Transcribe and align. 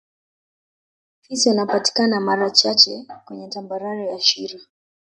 Fisi 1.21 1.49
wanapatikana 1.49 2.19
mara 2.19 2.49
chache 2.51 3.05
kweye 3.25 3.47
tambarare 3.49 4.05
ya 4.05 4.19
shira 4.19 4.59